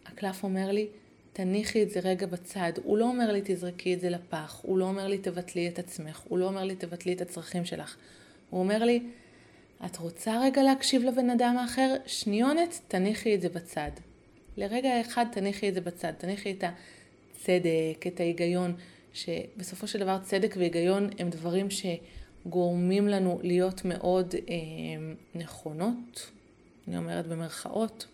הקלף 0.06 0.44
אומר 0.44 0.70
לי, 0.70 0.86
תניחי 1.32 1.82
את 1.82 1.90
זה 1.90 2.00
רגע 2.00 2.26
בצד. 2.26 2.72
הוא 2.84 2.98
לא 2.98 3.04
אומר 3.04 3.32
לי 3.32 3.40
תזרקי 3.44 3.94
את 3.94 4.00
זה 4.00 4.10
לפח, 4.10 4.60
הוא 4.62 4.78
לא 4.78 4.84
אומר 4.84 5.06
לי 5.06 5.18
תבטלי 5.18 5.68
את 5.68 5.78
עצמך, 5.78 6.22
הוא 6.28 6.38
לא 6.38 6.46
אומר 6.46 6.64
לי 6.64 6.76
תבטלי 6.76 7.12
את 7.12 7.20
הצרכים 7.20 7.64
שלך. 7.64 7.96
הוא 8.50 8.60
אומר 8.60 8.84
לי, 8.84 9.02
את 9.86 9.96
רוצה 9.96 10.40
רגע 10.40 10.62
להקשיב 10.62 11.04
לבן 11.04 11.30
אדם 11.30 11.56
האחר? 11.58 11.94
שניונת, 12.06 12.80
תניחי 12.88 13.34
את 13.34 13.40
זה 13.40 13.48
בצד. 13.48 13.90
לרגע 14.56 15.00
אחד 15.00 15.24
תניחי 15.32 15.68
את 15.68 15.74
זה 15.74 15.80
בצד, 15.80 16.12
תניחי 16.18 16.50
את 16.50 16.64
הצדק, 16.64 18.06
את 18.06 18.20
ההיגיון, 18.20 18.74
שבסופו 19.12 19.86
של 19.86 19.98
דבר 19.98 20.18
צדק 20.22 20.54
והיגיון 20.58 21.10
הם 21.18 21.30
דברים 21.30 21.70
ש... 21.70 21.86
גורמים 22.46 23.08
לנו 23.08 23.40
להיות 23.42 23.84
מאוד 23.84 24.34
אה, 24.34 24.54
נכונות, 25.34 26.30
אני 26.88 26.96
אומרת 26.96 27.26
במרכאות, 27.26 28.06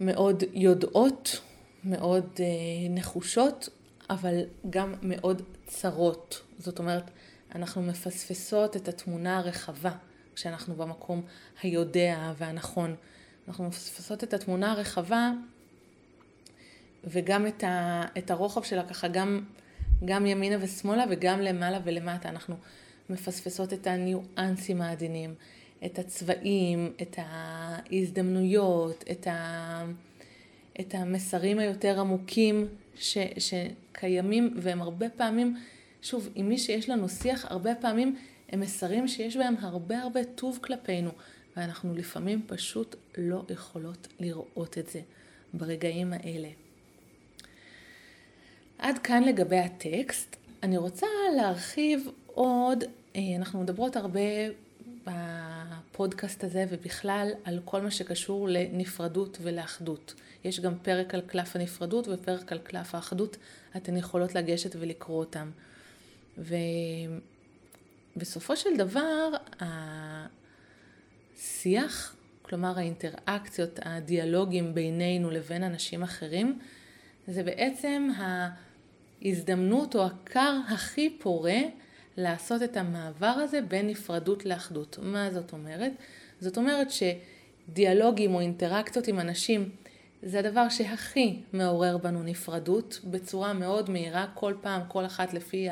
מאוד 0.00 0.42
יודעות, 0.52 1.40
מאוד 1.84 2.26
אה, 2.40 2.44
נחושות, 2.90 3.68
אבל 4.10 4.40
גם 4.70 4.94
מאוד 5.02 5.42
צרות. 5.66 6.42
זאת 6.58 6.78
אומרת, 6.78 7.10
אנחנו 7.54 7.82
מפספסות 7.82 8.76
את 8.76 8.88
התמונה 8.88 9.38
הרחבה 9.38 9.92
כשאנחנו 10.34 10.74
במקום 10.74 11.22
היודע 11.62 12.32
והנכון. 12.38 12.94
אנחנו 13.48 13.64
מפספסות 13.64 14.24
את 14.24 14.34
התמונה 14.34 14.72
הרחבה 14.72 15.32
וגם 17.04 17.46
את, 17.46 17.64
ה, 17.64 18.02
את 18.18 18.30
הרוחב 18.30 18.62
שלה 18.62 18.88
ככה 18.88 19.08
גם 19.08 19.40
גם 20.04 20.26
ימינה 20.26 20.56
ושמאלה 20.60 21.04
וגם 21.10 21.40
למעלה 21.40 21.78
ולמטה. 21.84 22.28
אנחנו 22.28 22.56
מפספסות 23.10 23.72
את 23.72 23.86
הניואנסים 23.86 24.82
העדינים, 24.82 25.34
את 25.84 25.98
הצבעים, 25.98 26.92
את 27.02 27.16
ההזדמנויות, 27.18 29.04
את, 29.10 29.26
ה... 29.26 29.84
את 30.80 30.94
המסרים 30.94 31.58
היותר 31.58 32.00
עמוקים 32.00 32.66
ש, 32.94 33.18
שקיימים 33.38 34.54
והם 34.56 34.82
הרבה 34.82 35.08
פעמים, 35.08 35.56
שוב, 36.02 36.28
עם 36.34 36.48
מי 36.48 36.58
שיש 36.58 36.90
לנו 36.90 37.08
שיח, 37.08 37.44
הרבה 37.50 37.74
פעמים 37.74 38.16
הם 38.48 38.60
מסרים 38.60 39.08
שיש 39.08 39.36
בהם 39.36 39.54
הרבה 39.60 39.98
הרבה 39.98 40.24
טוב 40.24 40.58
כלפינו, 40.62 41.10
ואנחנו 41.56 41.94
לפעמים 41.94 42.42
פשוט 42.46 42.96
לא 43.18 43.44
יכולות 43.50 44.08
לראות 44.20 44.78
את 44.78 44.88
זה 44.88 45.00
ברגעים 45.54 46.12
האלה. 46.12 46.48
עד 48.78 48.98
כאן 48.98 49.22
לגבי 49.22 49.58
הטקסט. 49.58 50.36
אני 50.62 50.76
רוצה 50.76 51.06
להרחיב 51.36 52.08
עוד, 52.26 52.84
אה, 53.16 53.20
אנחנו 53.36 53.60
מדברות 53.60 53.96
הרבה 53.96 54.20
בפודקאסט 55.04 56.44
הזה 56.44 56.64
ובכלל 56.70 57.30
על 57.44 57.60
כל 57.64 57.80
מה 57.80 57.90
שקשור 57.90 58.48
לנפרדות 58.48 59.38
ולאחדות. 59.42 60.14
יש 60.44 60.60
גם 60.60 60.74
פרק 60.82 61.14
על 61.14 61.20
קלף 61.20 61.56
הנפרדות 61.56 62.08
ופרק 62.08 62.52
על 62.52 62.58
קלף 62.58 62.94
האחדות, 62.94 63.36
אתן 63.76 63.96
יכולות 63.96 64.34
לגשת 64.34 64.76
ולקרוא 64.78 65.18
אותם. 65.18 65.50
ובסופו 68.16 68.56
של 68.56 68.76
דבר, 68.76 69.30
השיח, 71.38 72.16
כלומר 72.42 72.78
האינטראקציות, 72.78 73.80
הדיאלוגים 73.82 74.74
בינינו 74.74 75.30
לבין 75.30 75.62
אנשים 75.62 76.02
אחרים, 76.02 76.58
זה 77.28 77.42
בעצם 77.42 78.08
ההזדמנות 79.22 79.94
או 79.94 80.06
הכר 80.06 80.58
הכי 80.68 81.16
פורה 81.18 81.60
לעשות 82.16 82.62
את 82.62 82.76
המעבר 82.76 83.26
הזה 83.26 83.60
בין 83.60 83.86
נפרדות 83.86 84.46
לאחדות. 84.46 84.98
מה 85.02 85.30
זאת 85.30 85.52
אומרת? 85.52 85.92
זאת 86.40 86.56
אומרת 86.56 86.88
שדיאלוגים 86.90 88.34
או 88.34 88.40
אינטראקציות 88.40 89.08
עם 89.08 89.20
אנשים 89.20 89.70
זה 90.22 90.38
הדבר 90.38 90.68
שהכי 90.68 91.40
מעורר 91.52 91.96
בנו 91.96 92.22
נפרדות 92.22 93.00
בצורה 93.04 93.52
מאוד 93.52 93.90
מהירה, 93.90 94.26
כל 94.34 94.54
פעם, 94.60 94.80
כל 94.88 95.06
אחת 95.06 95.34
לפי 95.34 95.68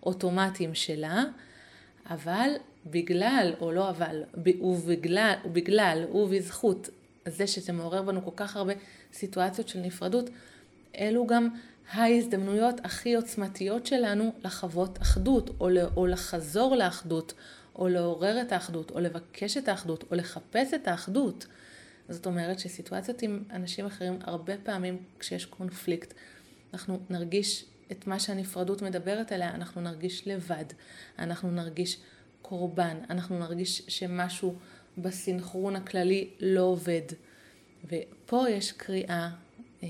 האוטומטים 0.00 0.74
שלה, 0.74 1.24
אבל 2.10 2.50
בגלל, 2.86 3.54
או 3.60 3.72
לא 3.72 3.90
אבל, 3.90 4.22
ובגלל, 4.60 5.34
ובגלל, 5.44 6.04
ובזכות 6.12 6.88
זה 7.26 7.46
שזה 7.46 7.72
מעורר 7.72 8.02
בנו 8.02 8.24
כל 8.24 8.30
כך 8.36 8.56
הרבה 8.56 8.72
סיטואציות 9.12 9.68
של 9.68 9.78
נפרדות, 9.78 10.30
אלו 10.98 11.26
גם 11.26 11.48
ההזדמנויות 11.92 12.80
הכי 12.84 13.14
עוצמתיות 13.14 13.86
שלנו 13.86 14.32
לחוות 14.44 15.02
אחדות, 15.02 15.50
או, 15.60 15.68
או 15.96 16.06
לחזור 16.06 16.76
לאחדות, 16.76 17.34
או 17.74 17.88
לעורר 17.88 18.40
את 18.42 18.52
האחדות, 18.52 18.90
או 18.90 19.00
לבקש 19.00 19.56
את 19.56 19.68
האחדות, 19.68 20.04
או 20.10 20.16
לחפש 20.16 20.74
את 20.74 20.88
האחדות. 20.88 21.46
זאת 22.08 22.26
אומרת 22.26 22.58
שסיטואציות 22.58 23.22
עם 23.22 23.42
אנשים 23.50 23.86
אחרים, 23.86 24.18
הרבה 24.20 24.54
פעמים 24.62 24.96
כשיש 25.18 25.44
קונפליקט, 25.46 26.14
אנחנו 26.74 26.98
נרגיש 27.10 27.64
את 27.92 28.06
מה 28.06 28.20
שהנפרדות 28.20 28.82
מדברת 28.82 29.32
עליה, 29.32 29.54
אנחנו 29.54 29.80
נרגיש 29.80 30.28
לבד, 30.28 30.64
אנחנו 31.18 31.50
נרגיש 31.50 31.98
קורבן, 32.42 32.96
אנחנו 33.10 33.38
נרגיש 33.38 33.82
שמשהו 33.88 34.54
בסינכרון 34.98 35.76
הכללי 35.76 36.30
לא 36.40 36.60
עובד. 36.60 37.02
ופה 37.84 38.48
יש 38.50 38.72
קריאה 38.72 39.30
אמ, 39.82 39.88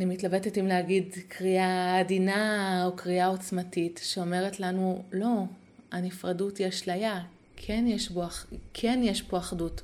אני 0.00 0.06
מתלבטת 0.06 0.58
אם 0.58 0.66
להגיד 0.66 1.14
קריאה 1.28 1.98
עדינה 1.98 2.84
או 2.86 2.96
קריאה 2.96 3.26
עוצמתית 3.26 4.00
שאומרת 4.02 4.60
לנו, 4.60 5.04
לא, 5.12 5.44
הנפרדות 5.92 6.58
היא 6.58 6.68
אשליה, 6.68 7.22
כן 7.56 7.84
יש, 7.88 8.10
בו, 8.10 8.24
כן 8.74 9.00
יש 9.02 9.22
פה 9.22 9.38
אחדות. 9.38 9.82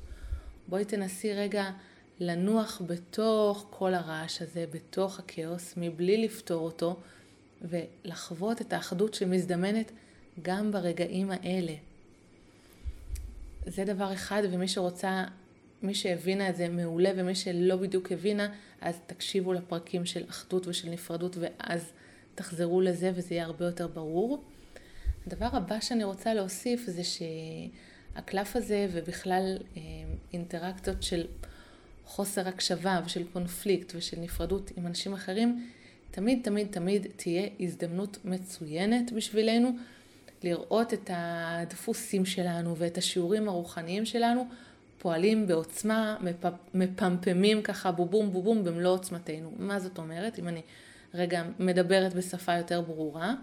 בואי 0.67 0.85
תנסי 0.85 1.33
רגע 1.33 1.69
לנוח 2.19 2.81
בתוך 2.85 3.67
כל 3.69 3.93
הרעש 3.93 4.41
הזה, 4.41 4.65
בתוך 4.73 5.19
הכאוס, 5.19 5.73
מבלי 5.77 6.17
לפתור 6.17 6.65
אותו, 6.65 6.99
ולחוות 7.61 8.61
את 8.61 8.73
האחדות 8.73 9.13
שמזדמנת 9.13 9.91
גם 10.41 10.71
ברגעים 10.71 11.31
האלה. 11.31 11.73
זה 13.65 13.85
דבר 13.85 14.13
אחד, 14.13 14.41
ומי 14.51 14.67
שרוצה 14.67 15.23
מי 15.81 15.95
שהבינה 15.95 16.49
את 16.49 16.55
זה 16.55 16.69
מעולה, 16.69 17.11
ומי 17.15 17.35
שלא 17.35 17.75
בדיוק 17.75 18.11
הבינה, 18.11 18.53
אז 18.81 18.99
תקשיבו 19.07 19.53
לפרקים 19.53 20.05
של 20.05 20.23
אחדות 20.29 20.67
ושל 20.67 20.89
נפרדות, 20.89 21.37
ואז 21.39 21.91
תחזרו 22.35 22.81
לזה 22.81 23.11
וזה 23.15 23.35
יהיה 23.35 23.45
הרבה 23.45 23.65
יותר 23.65 23.87
ברור. 23.87 24.43
הדבר 25.27 25.49
הבא 25.51 25.79
שאני 25.79 26.03
רוצה 26.03 26.33
להוסיף 26.33 26.83
זה 26.87 27.01
שהקלף 27.03 28.55
הזה, 28.55 28.87
ובכלל 28.91 29.57
אה, 29.77 29.81
אינטראקציות 30.33 31.03
של 31.03 31.25
חוסר 32.05 32.47
הקשבה 32.47 33.01
ושל 33.05 33.23
קונפליקט 33.33 33.93
ושל 33.95 34.19
נפרדות 34.19 34.71
עם 34.77 34.87
אנשים 34.87 35.13
אחרים, 35.13 35.69
תמיד 36.11 36.39
תמיד 36.43 36.67
תמיד 36.71 37.07
תהיה 37.15 37.49
הזדמנות 37.59 38.17
מצוינת 38.25 39.11
בשבילנו 39.11 39.71
לראות 40.43 40.93
את 40.93 41.09
הדפוסים 41.13 42.25
שלנו 42.25 42.77
ואת 42.77 42.97
השיעורים 42.97 43.49
הרוחניים 43.49 44.05
שלנו 44.05 44.47
פועלים 44.97 45.47
בעוצמה, 45.47 46.17
מפמפמים 46.73 47.61
ככה 47.61 47.91
בובום 47.91 48.31
בובום 48.31 48.63
במלוא 48.63 48.91
עוצמתנו. 48.91 49.51
מה 49.57 49.79
זאת 49.79 49.97
אומרת? 49.97 50.39
אם 50.39 50.47
אני 50.47 50.61
רגע 51.13 51.43
מדברת 51.59 52.13
בשפה 52.13 52.53
יותר 52.53 52.81
ברורה, 52.81 53.33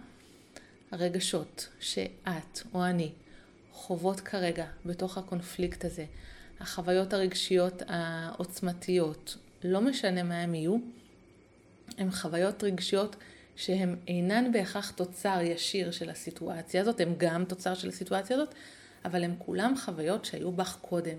הרגשות 0.91 1.69
שאת 1.81 2.61
או 2.75 2.85
אני 2.85 3.13
חוות 3.73 4.21
כרגע 4.21 4.67
בתוך 4.87 5.19
הקונפליקט 5.19 5.85
הזה, 5.85 6.05
החוויות 6.61 7.13
הרגשיות 7.13 7.83
העוצמתיות, 7.89 9.37
לא 9.65 9.81
משנה 9.81 10.23
מה 10.23 10.41
הם 10.41 10.55
יהיו, 10.55 10.77
הן 11.99 12.11
חוויות 12.11 12.65
רגשיות 12.65 13.17
שהן 13.57 13.97
אינן 14.09 14.53
בהכרח 14.53 14.91
תוצר 14.91 15.39
ישיר 15.43 15.91
של 15.91 16.11
הסיטואציה 16.11 16.81
הזאת, 16.81 17.01
הן 17.01 17.15
גם 17.17 17.45
תוצר 17.45 17.75
של 17.75 17.89
הסיטואציה 17.89 18.37
הזאת, 18.37 18.55
אבל 19.05 19.25
הן 19.25 19.35
כולן 19.39 19.75
חוויות 19.85 20.25
שהיו 20.25 20.53
בך 20.53 20.79
קודם. 20.81 21.19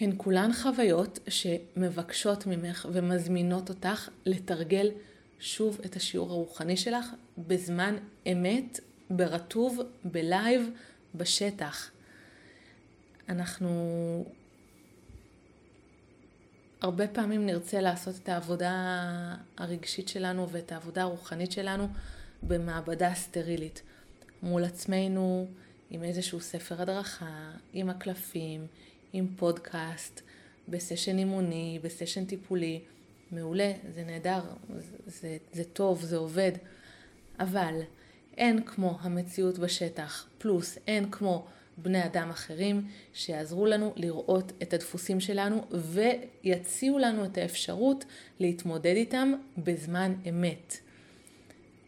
הן 0.00 0.12
כולן 0.16 0.52
חוויות 0.52 1.18
שמבקשות 1.28 2.46
ממך 2.46 2.86
ומזמינות 2.92 3.68
אותך 3.68 4.08
לתרגל 4.26 4.90
שוב 5.38 5.80
את 5.84 5.96
השיעור 5.96 6.30
הרוחני 6.30 6.76
שלך 6.76 7.06
בזמן 7.38 7.96
אמת, 8.32 8.80
ברטוב, 9.10 9.80
בלייב, 10.04 10.70
בשטח. 11.14 11.90
אנחנו 13.28 14.24
הרבה 16.80 17.08
פעמים 17.08 17.46
נרצה 17.46 17.80
לעשות 17.80 18.14
את 18.22 18.28
העבודה 18.28 18.72
הרגשית 19.56 20.08
שלנו 20.08 20.48
ואת 20.50 20.72
העבודה 20.72 21.02
הרוחנית 21.02 21.52
שלנו 21.52 21.88
במעבדה 22.42 23.14
סטרילית. 23.14 23.82
מול 24.42 24.64
עצמנו, 24.64 25.48
עם 25.90 26.02
איזשהו 26.02 26.40
ספר 26.40 26.82
הדרכה, 26.82 27.50
עם 27.72 27.90
הקלפים, 27.90 28.66
עם 29.14 29.26
פודקאסט, 29.36 30.20
בסשן 30.68 31.18
אימוני, 31.18 31.78
בסשן 31.82 32.24
טיפולי. 32.24 32.80
מעולה, 33.32 33.72
זה 33.94 34.04
נהדר, 34.04 34.40
זה, 34.76 34.96
זה, 35.06 35.36
זה 35.52 35.64
טוב, 35.64 36.02
זה 36.02 36.16
עובד. 36.16 36.52
אבל 37.38 37.80
אין 38.36 38.62
כמו 38.62 38.98
המציאות 39.00 39.58
בשטח, 39.58 40.26
פלוס 40.38 40.78
אין 40.86 41.10
כמו 41.10 41.46
בני 41.76 42.04
אדם 42.04 42.30
אחרים 42.30 42.88
שיעזרו 43.12 43.66
לנו 43.66 43.92
לראות 43.96 44.52
את 44.62 44.74
הדפוסים 44.74 45.20
שלנו 45.20 45.64
ויציעו 45.70 46.98
לנו 46.98 47.24
את 47.24 47.38
האפשרות 47.38 48.04
להתמודד 48.40 48.94
איתם 48.96 49.32
בזמן 49.58 50.14
אמת. 50.28 50.76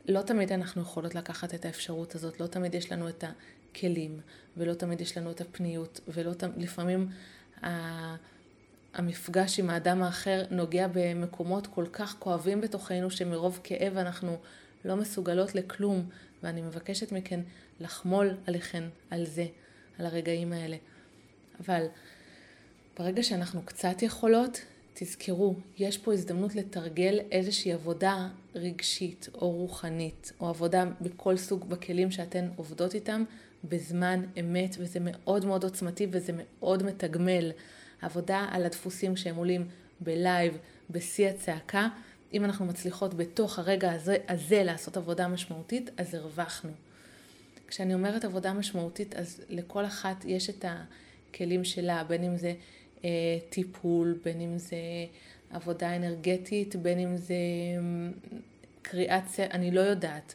לא 0.09 0.23
תמיד 0.23 0.53
אנחנו 0.53 0.83
יכולות 0.83 1.15
לקחת 1.15 1.55
את 1.55 1.65
האפשרות 1.65 2.15
הזאת, 2.15 2.41
לא 2.41 2.47
תמיד 2.47 2.75
יש 2.75 2.93
לנו 2.93 3.09
את 3.09 3.25
הכלים, 3.77 4.21
ולא 4.57 4.75
תמיד 4.75 5.01
יש 5.01 5.19
לנו 5.19 5.31
את 5.31 5.41
הפניות, 5.41 6.01
ולפעמים 6.09 7.09
המפגש 8.95 9.59
עם 9.59 9.71
האדם 9.71 10.03
האחר 10.03 10.43
נוגע 10.51 10.87
במקומות 10.93 11.67
כל 11.67 11.87
כך 11.93 12.17
כואבים 12.19 12.61
בתוכנו, 12.61 13.11
שמרוב 13.11 13.61
כאב 13.65 13.97
אנחנו 13.97 14.37
לא 14.85 14.97
מסוגלות 14.97 15.55
לכלום, 15.55 16.09
ואני 16.43 16.63
מבקשת 16.63 17.13
מכן 17.13 17.41
לחמול 17.81 18.35
עליכן 18.47 18.85
על 19.11 19.27
זה, 19.27 19.47
על 19.99 20.07
הרגעים 20.07 20.53
האלה. 20.53 20.77
אבל 21.61 21.87
ברגע 22.99 23.23
שאנחנו 23.23 23.63
קצת 23.63 24.03
יכולות, 24.03 24.61
תזכרו, 24.95 25.55
יש 25.79 25.99
פה 25.99 26.13
הזדמנות 26.13 26.55
לתרגל 26.55 27.21
איזושהי 27.31 27.73
עבודה 27.73 28.29
רגשית 28.55 29.29
או 29.35 29.51
רוחנית, 29.51 30.33
או 30.41 30.49
עבודה 30.49 30.85
בכל 31.01 31.37
סוג 31.37 31.69
בכלים 31.69 32.11
שאתן 32.11 32.49
עובדות 32.57 32.95
איתם 32.95 33.25
בזמן 33.69 34.25
אמת, 34.41 34.77
וזה 34.79 34.99
מאוד 35.03 35.45
מאוד 35.45 35.65
עוצמתי 35.65 36.07
וזה 36.11 36.33
מאוד 36.37 36.83
מתגמל. 36.83 37.53
עבודה 38.03 38.47
על 38.51 38.67
הדפוסים 38.67 39.17
שהם 39.17 39.37
עולים 39.37 39.69
בלייב, 40.01 40.59
בשיא 40.91 41.29
הצעקה. 41.29 41.89
אם 42.33 42.45
אנחנו 42.45 42.67
מצליחות 42.67 43.15
בתוך 43.15 43.59
הרגע 43.59 43.93
הזה, 43.93 44.17
הזה 44.29 44.63
לעשות 44.65 44.97
עבודה 44.97 45.29
משמעותית, 45.29 45.91
אז 45.97 46.15
הרווחנו. 46.15 46.73
כשאני 47.69 47.95
אומרת 47.95 48.25
עבודה 48.25 48.53
משמעותית, 48.53 49.15
אז 49.15 49.41
לכל 49.49 49.85
אחת 49.85 50.25
יש 50.25 50.51
את 50.51 50.65
הכלים 50.69 51.65
שלה, 51.65 52.05
בין 52.05 52.25
אם 52.25 52.37
זה 52.37 52.55
טיפול, 53.51 54.19
בין 54.25 54.41
אם 54.41 54.59
זה 54.59 54.77
עבודה 55.51 55.97
אנרגטית, 55.97 56.77
בין 56.77 56.99
אם 56.99 57.17
זה 57.17 57.35
קריאת 58.83 59.29
ספר, 59.29 59.47
אני 59.51 59.71
לא 59.71 59.81
יודעת. 59.81 60.35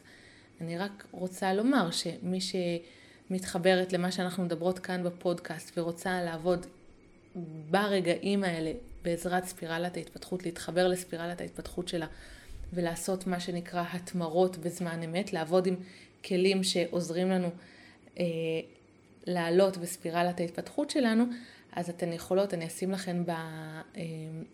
אני 0.60 0.78
רק 0.78 1.06
רוצה 1.10 1.54
לומר 1.54 1.90
שמי 1.90 2.38
שמתחברת 3.28 3.92
למה 3.92 4.12
שאנחנו 4.12 4.44
מדברות 4.44 4.78
כאן 4.78 5.04
בפודקאסט 5.04 5.78
ורוצה 5.78 6.22
לעבוד 6.22 6.66
ברגעים 7.70 8.44
האלה 8.44 8.72
בעזרת 9.04 9.44
ספירלת 9.44 9.96
ההתפתחות, 9.96 10.44
להתחבר 10.44 10.88
לספירלת 10.88 11.40
ההתפתחות 11.40 11.88
שלה 11.88 12.06
ולעשות 12.72 13.26
מה 13.26 13.40
שנקרא 13.40 13.84
התמרות 13.92 14.56
בזמן 14.56 15.02
אמת, 15.02 15.32
לעבוד 15.32 15.66
עם 15.66 15.76
כלים 16.24 16.64
שעוזרים 16.64 17.30
לנו 17.30 17.48
אה, 18.18 18.24
לעלות 19.26 19.76
בספירלת 19.76 20.40
ההתפתחות 20.40 20.90
שלנו, 20.90 21.24
אז 21.72 21.90
אתן 21.90 22.12
יכולות, 22.12 22.54
אני 22.54 22.66
אשים 22.66 22.90
לכן 22.90 23.16
אה, 23.28 24.02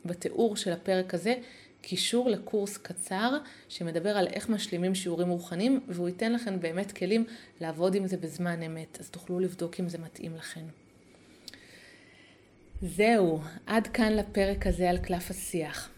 בתיאור 0.05 0.57
של 0.57 0.73
הפרק 0.73 1.15
הזה 1.15 1.35
קישור 1.81 2.31
לקורס 2.31 2.77
קצר 2.77 3.39
שמדבר 3.69 4.17
על 4.17 4.27
איך 4.27 4.49
משלימים 4.49 4.95
שיעורים 4.95 5.29
רוחניים 5.29 5.81
והוא 5.89 6.09
ייתן 6.09 6.33
לכם 6.33 6.61
באמת 6.61 6.93
כלים 6.93 7.25
לעבוד 7.61 7.95
עם 7.95 8.07
זה 8.07 8.17
בזמן 8.17 8.63
אמת, 8.63 9.01
אז 9.01 9.11
תוכלו 9.11 9.41
לבדוק 9.41 9.81
אם 9.81 9.89
זה 9.89 9.99
מתאים 9.99 10.37
לכם. 10.37 10.65
זהו, 12.83 13.41
עד 13.67 13.87
כאן 13.87 14.13
לפרק 14.13 14.67
הזה 14.67 14.91
על 14.91 14.99
קלף 14.99 15.31
השיח. 15.31 15.91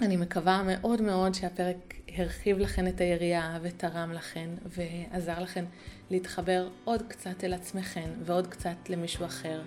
אני 0.00 0.16
מקווה 0.16 0.62
מאוד 0.66 1.02
מאוד 1.02 1.34
שהפרק 1.34 1.94
הרחיב 2.16 2.58
לכן 2.58 2.86
את 2.86 3.00
היריעה 3.00 3.58
ותרם 3.62 4.12
לכן 4.12 4.50
ועזר 4.66 5.40
לכן 5.40 5.64
להתחבר 6.10 6.68
עוד 6.84 7.02
קצת 7.08 7.44
אל 7.44 7.52
עצמכן 7.52 8.10
ועוד 8.24 8.46
קצת 8.46 8.88
למישהו 8.88 9.26
אחר. 9.26 9.62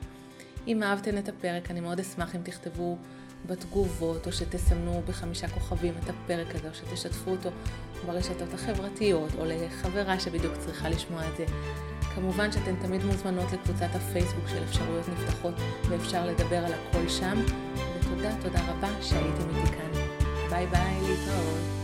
אם 0.67 0.83
אהבתן 0.83 1.17
את 1.17 1.29
הפרק, 1.29 1.71
אני 1.71 1.79
מאוד 1.79 1.99
אשמח 1.99 2.35
אם 2.35 2.41
תכתבו 2.43 2.97
בתגובות, 3.45 4.27
או 4.27 4.31
שתסמנו 4.31 5.01
בחמישה 5.07 5.47
כוכבים 5.47 5.93
את 6.03 6.09
הפרק 6.09 6.55
הזה, 6.55 6.69
או 6.69 6.73
שתשתפו 6.73 7.31
אותו 7.31 7.49
ברשתות 8.05 8.53
החברתיות, 8.53 9.29
או 9.37 9.45
לחברה 9.45 10.19
שבדיוק 10.19 10.53
צריכה 10.57 10.89
לשמוע 10.89 11.27
את 11.27 11.37
זה. 11.37 11.45
כמובן 12.15 12.51
שאתן 12.51 12.75
תמיד 12.75 13.05
מוזמנות 13.05 13.51
לקבוצת 13.51 13.89
הפייסבוק 13.93 14.47
של 14.47 14.63
אפשרויות 14.63 15.09
נפתחות, 15.09 15.53
ואפשר 15.89 16.25
לדבר 16.25 16.65
על 16.65 16.73
הכל 16.73 17.09
שם. 17.09 17.41
ותודה, 17.75 18.31
תודה 18.41 18.59
רבה 18.71 18.89
שהייתם 19.01 19.49
איתי 19.49 19.71
כאן. 19.71 19.91
ביי 20.49 20.67
ביי, 20.67 21.01
להתראות. 21.01 21.82